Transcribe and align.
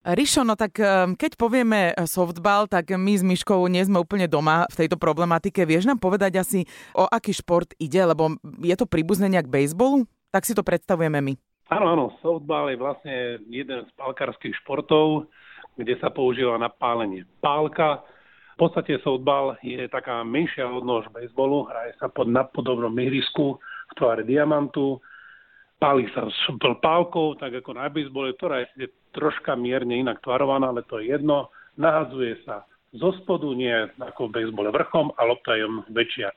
Rišo, 0.00 0.48
no 0.48 0.56
tak 0.56 0.80
ehm, 0.80 1.12
keď 1.12 1.36
povieme 1.36 1.92
softball, 2.08 2.64
tak 2.64 2.88
my 2.96 3.12
s 3.12 3.20
Myškou 3.20 3.68
nie 3.68 3.84
sme 3.84 4.00
úplne 4.00 4.24
doma 4.24 4.64
v 4.72 4.78
tejto 4.80 4.96
problematike. 4.96 5.68
Vieš 5.68 5.84
nám 5.84 6.00
povedať 6.00 6.40
asi, 6.40 6.64
o 6.96 7.04
aký 7.04 7.36
šport 7.36 7.76
ide, 7.76 8.00
lebo 8.08 8.32
je 8.64 8.72
to 8.80 8.88
príbuzné 8.88 9.28
nejak 9.28 9.52
bejsbolu? 9.52 10.08
Tak 10.32 10.48
si 10.48 10.56
to 10.56 10.64
predstavujeme 10.64 11.20
my. 11.20 11.36
Áno, 11.68 11.86
áno, 11.92 12.04
softball 12.24 12.72
je 12.72 12.80
vlastne 12.80 13.44
jeden 13.52 13.84
z 13.84 13.90
palkárskych 14.00 14.56
športov, 14.64 15.28
kde 15.76 15.92
sa 16.00 16.08
používa 16.08 16.56
na 16.56 16.72
pálenie. 16.72 17.28
Pálka, 17.44 18.00
v 18.56 18.56
podstate 18.56 18.96
softball 19.04 19.60
je 19.60 19.84
taká 19.92 20.24
menšia 20.24 20.64
odnož 20.64 21.12
bejsbolu, 21.12 21.68
hraje 21.68 21.92
sa 22.00 22.08
pod 22.08 22.24
nadpodobnom 22.24 22.96
ihrisku 22.96 23.60
v 23.60 23.92
tvare 24.00 24.24
diamantu, 24.24 24.96
páli 25.76 26.08
sa 26.16 26.24
s 26.24 26.40
pálkou, 26.80 27.36
tak 27.36 27.60
ako 27.60 27.76
na 27.76 27.92
bejsbole, 27.92 28.32
ktorá 28.36 28.64
je 28.64 28.88
troška 29.14 29.54
mierne 29.58 30.00
inak 30.00 30.22
tvarovaná, 30.22 30.70
ale 30.70 30.86
to 30.86 30.98
je 31.02 31.14
jedno. 31.14 31.50
Nahadzuje 31.78 32.42
sa 32.46 32.66
zo 32.94 33.14
spodu, 33.22 33.46
nie 33.54 33.70
ako 33.98 34.28
v 34.28 34.34
bejsbole 34.42 34.70
vrchom 34.74 35.14
a 35.14 35.20
lopta 35.22 35.54
je 35.54 35.66
väčšia. 35.94 36.28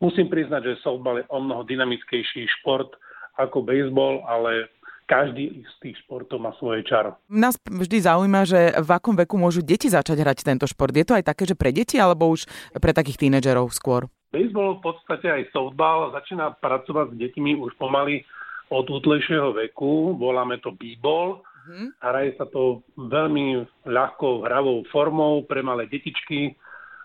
Musím 0.00 0.26
priznať, 0.26 0.66
že 0.66 0.82
softball 0.82 1.22
je 1.22 1.26
o 1.30 1.38
mnoho 1.38 1.62
dynamickejší 1.62 2.48
šport 2.60 2.90
ako 3.38 3.62
bejsbol, 3.62 4.24
ale 4.26 4.72
každý 5.06 5.62
z 5.62 5.74
tých 5.84 5.96
športov 6.02 6.40
má 6.40 6.56
svoje 6.56 6.82
čaro. 6.88 7.20
Nás 7.28 7.60
vždy 7.60 7.98
zaujíma, 8.00 8.48
že 8.48 8.72
v 8.80 8.90
akom 8.90 9.14
veku 9.14 9.36
môžu 9.36 9.60
deti 9.60 9.92
začať 9.92 10.16
hrať 10.24 10.38
tento 10.42 10.66
šport. 10.66 10.90
Je 10.96 11.04
to 11.04 11.14
aj 11.14 11.28
také, 11.28 11.44
že 11.44 11.58
pre 11.58 11.68
deti, 11.68 12.00
alebo 12.00 12.32
už 12.32 12.48
pre 12.80 12.96
takých 12.96 13.28
tínedžerov 13.28 13.70
skôr? 13.76 14.08
Bejsbol 14.32 14.80
v 14.80 14.88
podstate 14.88 15.28
aj 15.28 15.52
softball 15.52 16.08
začína 16.16 16.56
pracovať 16.56 17.12
s 17.12 17.18
deťmi 17.20 17.60
už 17.60 17.76
pomaly 17.76 18.24
od 18.72 18.88
útlejšieho 18.88 19.52
veku. 19.52 20.16
Voláme 20.16 20.56
to 20.64 20.72
b-ball 20.72 21.44
Mm-hmm. 21.62 21.86
Hraje 22.02 22.30
sa 22.34 22.46
to 22.50 22.82
veľmi 22.98 23.62
ľahkou 23.86 24.42
hravou 24.42 24.82
formou 24.90 25.46
pre 25.46 25.62
malé 25.62 25.86
detičky. 25.86 26.50
E, 26.50 26.52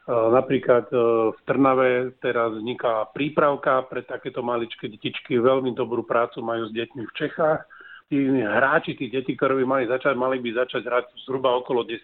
napríklad 0.09 0.89
e, 0.89 0.97
v 1.29 1.39
Trnave 1.45 2.17
teraz 2.17 2.57
vzniká 2.57 3.05
prípravka 3.13 3.85
pre 3.85 4.01
takéto 4.01 4.41
maličké 4.41 4.89
detičky. 4.89 5.37
Veľmi 5.37 5.77
dobrú 5.77 6.01
prácu 6.01 6.41
majú 6.41 6.65
s 6.65 6.73
deťmi 6.73 7.05
v 7.05 7.15
Čechách. 7.15 7.69
Tí 8.09 8.17
hráči, 8.41 8.97
tí 8.97 9.13
deti, 9.13 9.37
ktoré 9.37 9.61
by 9.61 9.65
mali 9.67 9.83
začať, 9.85 10.17
mali 10.17 10.41
by 10.41 10.65
začať 10.65 10.81
hrať 10.81 11.05
zhruba 11.27 11.53
okolo 11.59 11.85
10. 11.85 12.01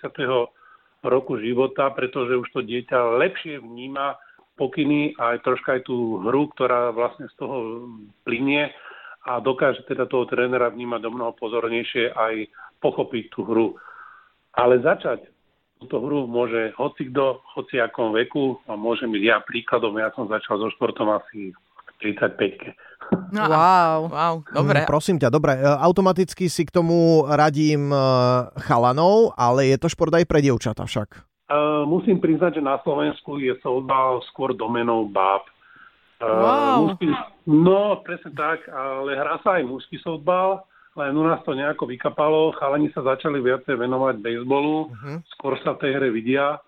roku 1.02 1.39
života, 1.42 1.89
pretože 1.95 2.38
už 2.38 2.47
to 2.53 2.61
dieťa 2.61 3.17
lepšie 3.17 3.64
vníma 3.64 4.20
pokyny 4.59 5.17
a 5.17 5.33
aj 5.33 5.47
troška 5.47 5.80
aj 5.80 5.81
tú 5.89 6.22
hru, 6.22 6.53
ktorá 6.53 6.94
vlastne 6.94 7.25
z 7.31 7.36
toho 7.39 7.89
plinie 8.22 8.70
a 9.23 9.39
dokáže 9.39 9.88
teda 9.88 10.05
toho 10.05 10.27
trénera 10.27 10.67
vnímať 10.67 10.99
do 10.99 11.11
mnoho 11.11 11.31
pozornejšie 11.39 12.11
aj 12.11 12.33
pochopiť 12.83 13.23
tú 13.31 13.47
hru. 13.47 13.67
Ale 14.53 14.83
začať 14.83 15.23
túto 15.83 15.99
hru 15.99 16.27
môže 16.27 16.71
hoci 16.80 17.11
kto, 17.11 17.43
hoci 17.55 17.80
akom 17.80 18.15
veku 18.15 18.59
a 18.67 18.80
môžem 18.80 19.11
byť 19.11 19.23
ja 19.23 19.43
príkladom, 19.43 19.99
ja 19.99 20.11
som 20.15 20.27
začal 20.31 20.59
so 20.59 20.71
športom 20.75 21.11
asi 21.11 21.52
v 21.52 21.91
35 22.15 22.75
No, 23.33 23.49
wow, 23.52 24.07
wow, 24.07 24.35
dobre. 24.47 24.85
Hm, 24.85 24.88
prosím 24.88 25.17
ťa, 25.19 25.27
dobre, 25.27 25.59
e, 25.59 25.65
automaticky 25.65 26.47
si 26.47 26.63
k 26.63 26.71
tomu 26.71 27.27
radím 27.27 27.91
e, 27.91 27.99
chalanov, 28.63 29.35
ale 29.35 29.75
je 29.75 29.77
to 29.77 29.91
šport 29.91 30.13
aj 30.15 30.23
pre 30.23 30.39
dievčata 30.39 30.87
však. 30.87 31.33
Uh, 31.53 31.83
musím 31.85 32.17
priznať, 32.17 32.58
že 32.58 32.63
na 32.63 32.80
Slovensku 32.81 33.37
je 33.37 33.53
softball 33.61 34.23
skôr 34.31 34.55
domenou 34.55 35.05
báb. 35.05 35.43
Wow. 36.23 36.79
Mužský, 36.88 37.07
no, 37.52 37.99
presne 38.03 38.31
tak, 38.33 38.63
ale 38.71 39.19
hrá 39.19 39.35
sa 39.43 39.59
aj 39.59 39.67
mužský 39.67 39.99
softball, 39.99 40.63
len 40.95 41.17
u 41.17 41.23
nás 41.25 41.41
to 41.43 41.57
nejako 41.57 41.89
vykapalo, 41.89 42.53
chalani 42.55 42.88
sa 42.93 43.02
začali 43.03 43.41
viacej 43.41 43.75
venovať 43.75 44.21
bejsbolu, 44.21 44.93
uh-huh. 44.93 45.17
skôr 45.35 45.57
sa 45.65 45.73
v 45.75 45.81
tej 45.83 45.91
hre 45.97 46.09
vidia, 46.13 46.61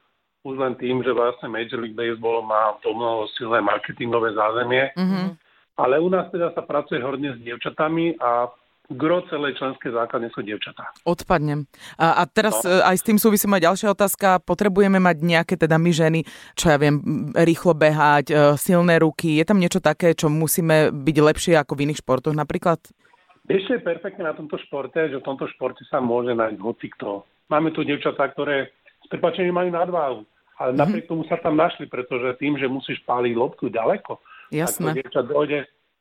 už 0.45 0.58
len 0.62 0.73
tým, 0.78 1.02
že 1.02 1.14
vlastne 1.14 1.50
Major 1.50 1.81
League 1.81 1.97
Baseball 1.97 2.45
má 2.45 2.78
to 2.86 2.94
mnoho 2.94 3.25
silné 3.34 3.62
marketingové 3.66 4.34
zázemie. 4.34 4.94
Uh-huh. 4.94 5.34
Ale 5.75 6.00
u 6.00 6.09
nás 6.09 6.30
teda 6.30 6.53
sa 6.53 6.62
pracuje 6.62 7.01
hodne 7.01 7.34
s 7.35 7.40
dievčatami 7.41 8.16
a 8.22 8.47
gro 8.91 9.25
celej 9.31 9.57
členskej 9.57 9.91
základne 9.94 10.29
sú 10.29 10.46
dievčatá. 10.46 10.94
Odpadnem. 11.07 11.66
A, 11.97 12.22
a 12.22 12.29
teraz 12.29 12.62
no. 12.62 12.69
E, 12.69 12.85
aj 12.85 12.96
s 13.01 13.06
tým 13.06 13.18
súvisí 13.18 13.50
moja 13.50 13.72
ďalšia 13.72 13.94
otázka. 13.97 14.44
Potrebujeme 14.46 15.01
mať 15.01 15.18
nejaké 15.25 15.56
teda 15.57 15.81
my 15.81 15.91
ženy, 15.91 16.19
čo 16.53 16.69
ja 16.69 16.78
viem, 16.78 17.01
rýchlo 17.34 17.74
behať, 17.74 18.25
e, 18.29 18.34
silné 18.62 19.01
ruky. 19.01 19.41
Je 19.41 19.45
tam 19.45 19.57
niečo 19.57 19.81
také, 19.81 20.13
čo 20.13 20.29
musíme 20.29 20.94
byť 20.94 21.18
lepšie 21.18 21.53
ako 21.57 21.74
v 21.74 21.84
iných 21.90 22.01
športoch 22.06 22.35
napríklad? 22.38 22.78
Ešte 23.45 23.78
je 23.78 23.85
perfektné 23.85 24.25
na 24.25 24.34
tomto 24.34 24.57
športe, 24.66 24.97
že 24.97 25.22
v 25.22 25.25
tomto 25.25 25.45
športe 25.53 25.85
sa 25.85 26.01
môže 26.01 26.34
nájsť 26.34 26.57
hocikto. 26.62 27.29
Máme 27.50 27.69
tu 27.78 27.85
dievčatá, 27.85 28.34
ktoré 28.34 28.74
s 29.06 29.07
prepačením 29.09 29.53
majú 29.53 29.69
nadváhu, 29.69 30.19
ale 30.57 30.74
mm-hmm. 30.74 30.81
napriek 30.81 31.06
tomu 31.06 31.29
sa 31.29 31.38
tam 31.38 31.53
našli, 31.53 31.85
pretože 31.85 32.41
tým, 32.41 32.57
že 32.57 32.66
musíš 32.66 33.06
páliť 33.06 33.38
loptu 33.38 33.69
ďaleko, 33.69 34.18
Jasné. 34.50 34.81
tak 34.81 34.81
to 34.81 34.97
dievča 34.97 35.22
dojde 35.29 35.59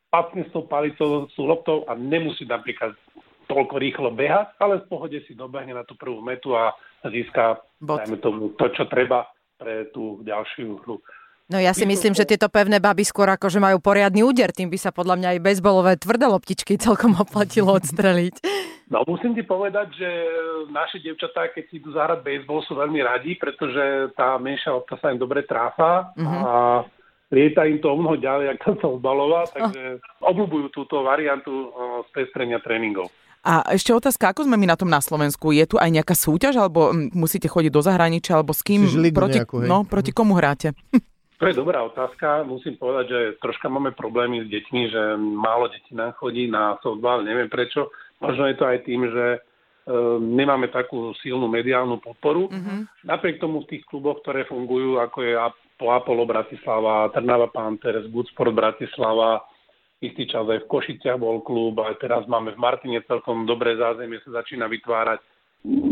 patne 0.09 0.47
s 0.47 0.51
tou 0.51 0.63
palicou, 0.63 1.27
s 1.27 1.37
loptou 1.37 1.83
a 1.89 1.95
nemusí 1.95 2.47
napríklad 2.47 2.95
toľko 3.45 3.75
rýchlo 3.77 4.09
behať, 4.13 4.57
ale 4.57 4.81
v 4.81 4.89
pohode 4.89 5.17
si 5.29 5.37
dobehne 5.37 5.77
na 5.77 5.85
tú 5.85 5.93
prvú 5.93 6.21
metu 6.21 6.57
a 6.57 6.73
získa 7.05 7.61
dajme 7.77 8.17
tomu, 8.17 8.53
to, 8.57 8.65
čo 8.73 8.89
treba 8.89 9.29
pre 9.55 9.87
tú 9.93 10.21
ďalšiu 10.25 10.81
hru. 10.81 10.97
No 11.45 11.61
ja 11.61 11.77
si 11.77 11.85
myslím, 11.85 12.17
že 12.17 12.25
tieto 12.25 12.49
pevné 12.49 12.81
baby 12.81 13.05
skôr 13.05 13.29
akože 13.29 13.61
majú 13.61 13.77
poriadny 13.77 14.25
úder, 14.25 14.49
tým 14.49 14.65
by 14.65 14.81
sa 14.81 14.89
podľa 14.89 15.21
mňa 15.21 15.29
aj 15.37 15.43
bezbolové 15.45 15.93
tvrdé 16.01 16.25
loptičky 16.25 16.73
celkom 16.81 17.13
oplatilo 17.17 17.73
odstreliť. 17.77 18.35
No 18.85 19.01
musím 19.09 19.33
ti 19.33 19.41
povedať, 19.41 19.97
že 19.97 20.09
naše 20.69 21.01
devčatá, 21.01 21.49
keď 21.49 21.63
si 21.73 21.81
idú 21.81 21.89
zahrať 21.97 22.21
bejsbol, 22.21 22.61
sú 22.69 22.77
veľmi 22.77 23.01
radi, 23.01 23.33
pretože 23.33 24.13
tá 24.13 24.37
menšia 24.37 24.77
lopta 24.77 24.93
sa 25.01 25.09
im 25.09 25.17
dobre 25.17 25.41
tráfa 25.41 26.13
uh-huh. 26.13 26.21
a 26.21 26.53
lieta 27.35 27.67
im 27.67 27.83
to 27.83 27.91
o 27.91 27.99
mnoho 27.99 28.15
ďalej, 28.15 28.55
ako 28.55 28.67
sa 28.79 28.87
odbalová, 28.87 29.41
takže 29.51 29.99
obľúbujú 30.23 30.71
túto 30.71 31.03
variantu 31.03 31.75
spestrenia 32.07 32.63
tréningov. 32.63 33.11
A 33.45 33.61
ešte 33.77 33.93
otázka, 33.93 34.33
ako 34.33 34.49
sme 34.49 34.57
my 34.57 34.73
na 34.73 34.77
tom 34.79 34.89
na 34.89 34.97
Slovensku? 34.97 35.53
Je 35.53 35.69
tu 35.69 35.77
aj 35.77 35.93
nejaká 35.93 36.17
súťaž, 36.17 36.57
alebo 36.57 36.89
musíte 37.13 37.45
chodiť 37.45 37.69
do 37.69 37.85
zahraničia, 37.85 38.41
alebo 38.41 38.57
s 38.57 38.65
kým? 38.65 38.89
Proti, 39.13 39.45
nejakú, 39.45 39.61
no, 39.61 39.85
proti 39.85 40.09
komu 40.09 40.33
hráte? 40.33 40.73
To 41.35 41.51
je 41.51 41.59
dobrá 41.59 41.83
otázka. 41.83 42.47
Musím 42.47 42.79
povedať, 42.79 43.05
že 43.11 43.19
troška 43.43 43.67
máme 43.67 43.91
problémy 43.91 44.47
s 44.47 44.47
deťmi, 44.47 44.81
že 44.87 45.19
málo 45.19 45.67
detí 45.67 45.91
nám 45.91 46.15
chodí 46.15 46.47
na 46.47 46.79
softball, 46.79 47.27
neviem 47.27 47.51
prečo. 47.51 47.91
Možno 48.23 48.47
je 48.47 48.55
to 48.55 48.63
aj 48.63 48.87
tým, 48.87 49.03
že 49.03 49.25
e, 49.35 49.39
nemáme 50.23 50.71
takú 50.71 51.11
silnú 51.19 51.51
mediálnu 51.51 51.99
podporu. 51.99 52.47
Mm-hmm. 52.47 52.79
Napriek 53.03 53.43
tomu 53.43 53.67
v 53.67 53.75
tých 53.75 53.83
kluboch, 53.83 54.23
ktoré 54.23 54.47
fungujú, 54.47 55.03
ako 55.03 55.17
je 55.27 55.33
Apollo 55.79 56.23
Bratislava, 56.23 57.11
Trnava 57.11 57.51
Panthers, 57.51 58.07
Goodsport 58.07 58.55
Bratislava, 58.55 59.43
istý 59.99 60.23
čas 60.27 60.47
aj 60.47 60.63
v 60.63 60.71
Košiciach 60.71 61.19
bol 61.19 61.43
klub, 61.43 61.79
aj 61.83 61.99
teraz 61.99 62.23
máme 62.31 62.55
v 62.55 62.61
Martine 62.61 63.03
celkom 63.03 63.43
dobré 63.43 63.75
zázemie, 63.75 64.23
sa 64.23 64.39
začína 64.43 64.71
vytvárať. 64.71 65.19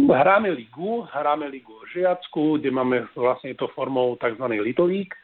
Hráme 0.05 0.53
ligu, 0.53 1.03
hráme 1.09 1.49
ligu 1.49 1.73
žiackú, 1.91 2.61
kde 2.61 2.69
máme 2.69 3.09
vlastne 3.17 3.57
to 3.57 3.65
formou 3.73 4.13
tzv. 4.21 4.45
Little 4.45 4.85
League, 4.85 5.17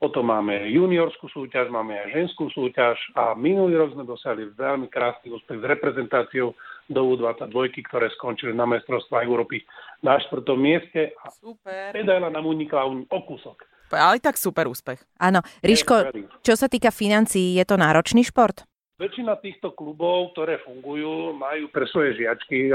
potom 0.00 0.32
máme 0.32 0.72
juniorskú 0.72 1.28
súťaž, 1.28 1.68
máme 1.68 1.92
aj 1.92 2.16
ženskú 2.16 2.48
súťaž 2.48 2.96
a 3.12 3.36
minulý 3.36 3.76
rok 3.76 3.92
sme 3.92 4.08
dosiahli 4.08 4.56
veľmi 4.56 4.88
krásny 4.88 5.28
úspech 5.28 5.60
s 5.60 5.68
reprezentáciou 5.76 6.56
do 6.88 7.00
U22, 7.12 7.84
ktoré 7.84 8.08
skončili 8.16 8.56
na 8.56 8.64
mestrovstvách 8.64 9.28
Európy 9.28 9.60
na 10.00 10.16
štvrtom 10.16 10.56
mieste. 10.56 11.12
A 11.20 11.28
Super. 11.28 11.92
Medaila 11.92 12.32
nám 12.32 12.48
unikla 12.48 12.88
o 12.88 13.20
kúsok. 13.28 13.60
Ale 13.96 14.22
tak 14.22 14.38
super 14.38 14.70
úspech. 14.70 15.02
Áno. 15.18 15.42
Ríško, 15.64 16.14
čo 16.44 16.54
sa 16.54 16.66
týka 16.70 16.94
financií, 16.94 17.58
je 17.58 17.64
to 17.66 17.80
náročný 17.80 18.22
šport? 18.26 18.62
Väčšina 19.00 19.40
týchto 19.40 19.72
klubov, 19.72 20.36
ktoré 20.36 20.60
fungujú, 20.60 21.32
majú 21.32 21.72
pre 21.72 21.88
svoje 21.88 22.20
žiačky 22.20 22.68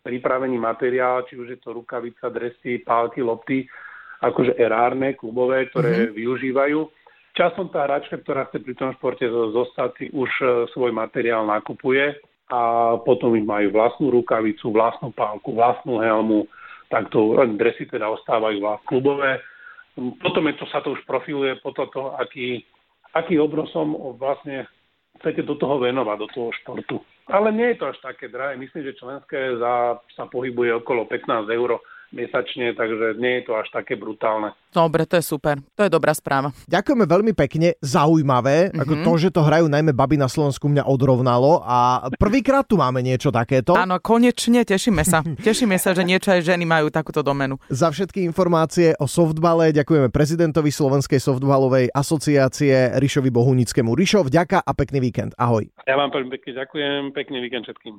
pripravený 0.00 0.56
materiál, 0.56 1.28
či 1.28 1.36
už 1.36 1.52
je 1.52 1.58
to 1.60 1.76
rukavica, 1.76 2.32
dresy, 2.32 2.80
pálky, 2.80 3.20
lopty, 3.20 3.68
akože 4.24 4.56
erárne, 4.56 5.12
klubové, 5.12 5.68
ktoré 5.68 6.08
mm-hmm. 6.08 6.16
využívajú. 6.16 6.80
Časom 7.36 7.68
tá 7.68 7.84
hračka, 7.84 8.18
ktorá 8.18 8.48
chce 8.48 8.64
pri 8.64 8.74
tom 8.74 8.90
športe 8.96 9.28
zostať, 9.28 9.90
si 10.00 10.06
už 10.10 10.30
e, 10.40 10.46
svoj 10.72 10.90
materiál 10.90 11.44
nakupuje 11.44 12.16
a 12.48 12.60
potom 13.04 13.36
ich 13.36 13.44
majú 13.44 13.68
vlastnú 13.70 14.08
rukavicu, 14.10 14.72
vlastnú 14.72 15.12
pálku, 15.12 15.52
vlastnú 15.52 16.00
helmu, 16.00 16.48
tak 16.88 17.12
to 17.12 17.36
dresy 17.60 17.84
teda 17.84 18.08
ostávajú 18.08 18.64
klubové 18.88 19.38
potom 20.22 20.46
je 20.48 20.54
to, 20.58 20.64
sa 20.70 20.80
to 20.80 20.94
už 20.94 21.02
profiluje 21.04 21.58
po 21.58 21.74
toto, 21.74 22.14
aký, 22.14 22.62
aký 23.14 23.36
obrosom 23.38 24.16
vlastne 24.16 24.66
chcete 25.18 25.42
do 25.42 25.58
toho 25.58 25.82
venovať, 25.82 26.16
do 26.18 26.28
toho 26.30 26.48
športu. 26.62 26.96
Ale 27.28 27.50
nie 27.52 27.74
je 27.74 27.78
to 27.82 27.90
až 27.90 27.98
také 28.00 28.30
drahé. 28.30 28.56
Myslím, 28.56 28.88
že 28.88 29.00
členské 29.00 29.58
za, 29.58 29.98
sa 30.14 30.24
pohybuje 30.30 30.80
okolo 30.80 31.04
15 31.10 31.50
eur 31.50 31.82
mesačne, 32.12 32.72
takže 32.72 33.20
nie 33.20 33.40
je 33.40 33.42
to 33.48 33.52
až 33.56 33.68
také 33.72 33.94
brutálne. 33.94 34.56
Dobre, 34.68 35.08
to 35.08 35.16
je 35.16 35.24
super. 35.24 35.60
To 35.76 35.84
je 35.84 35.90
dobrá 35.92 36.12
správa. 36.12 36.52
Ďakujeme 36.68 37.04
veľmi 37.08 37.32
pekne, 37.32 37.76
zaujímavé, 37.80 38.68
mm-hmm. 38.68 38.80
ako 38.84 38.94
to, 39.04 39.12
že 39.16 39.28
to 39.32 39.40
hrajú 39.44 39.66
najmä 39.68 39.92
baby 39.96 40.20
na 40.20 40.28
Slovensku 40.28 40.68
mňa 40.68 40.84
odrovnalo 40.84 41.64
a 41.64 42.08
prvýkrát 42.20 42.64
tu 42.68 42.76
máme 42.76 43.00
niečo 43.00 43.32
takéto. 43.32 43.76
Áno, 43.76 43.96
konečne, 44.00 44.64
tešíme 44.64 45.04
sa. 45.04 45.20
Tešíme 45.48 45.80
sa, 45.80 45.96
že 45.96 46.04
niečo 46.04 46.28
aj 46.32 46.44
ženy 46.44 46.68
majú 46.68 46.92
takúto 46.92 47.24
domenu. 47.24 47.56
Za 47.72 47.88
všetky 47.88 48.24
informácie 48.28 48.92
o 49.00 49.08
softbale 49.08 49.72
ďakujeme 49.72 50.12
prezidentovi 50.12 50.68
Slovenskej 50.68 51.20
softbalovej 51.20 51.88
asociácie 51.92 53.00
Rišovi 53.00 53.32
Bohunickému. 53.32 53.92
Rišo, 53.96 54.28
vďaka 54.28 54.60
a 54.60 54.70
pekný 54.76 55.00
víkend. 55.00 55.32
Ahoj. 55.40 55.64
Ja 55.88 55.96
vám 55.96 56.12
veľmi 56.12 56.28
pekne 56.36 56.52
ďakujem, 56.60 57.16
pekný 57.16 57.38
víkend 57.40 57.64
všetkým. 57.64 57.96